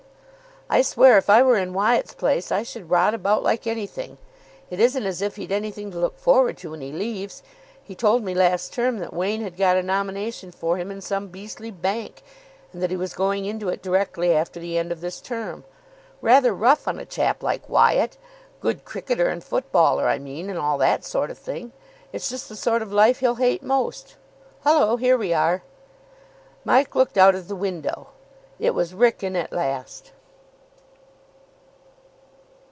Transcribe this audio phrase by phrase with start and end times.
[0.73, 4.17] "I swear, if I were in Wyatt's place, I should rot about like anything.
[4.69, 7.43] It isn't as if he'd anything to look forward to when he leaves.
[7.83, 11.27] He told me last term that Wain had got a nomination for him in some
[11.27, 12.23] beastly bank,
[12.71, 15.65] and that he was going into it directly after the end of this term.
[16.21, 18.15] Rather rough on a chap like Wyatt.
[18.61, 21.73] Good cricketer and footballer, I mean, and all that sort of thing.
[22.13, 24.15] It's just the sort of life he'll hate most.
[24.63, 25.63] Hullo, here we are."
[26.63, 28.11] Mike looked out of the window.
[28.57, 30.13] It was Wrykyn at last.